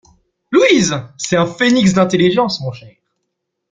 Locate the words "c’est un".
1.15-1.45